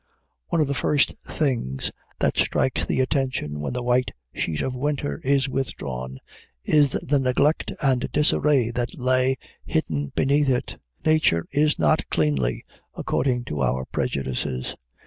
One 0.47 0.61
of 0.61 0.65
the 0.65 0.73
first 0.73 1.13
things 1.29 1.91
that 2.17 2.35
strikes 2.35 2.87
the 2.87 3.01
attention 3.01 3.59
when 3.59 3.73
the 3.73 3.83
white 3.83 4.09
sheet 4.33 4.63
of 4.63 4.73
winter 4.73 5.21
is 5.23 5.47
withdrawn 5.47 6.17
is 6.63 6.89
the 6.89 7.19
neglect 7.19 7.71
and 7.83 8.11
disarray 8.11 8.71
that 8.71 8.97
lay 8.97 9.35
hidden 9.63 10.11
beneath 10.15 10.49
it. 10.49 10.81
Nature 11.05 11.45
is 11.51 11.77
not 11.77 12.09
cleanly, 12.09 12.63
according 12.95 13.43
to 13.45 13.61
our 13.61 13.85
prejudices. 13.85 14.75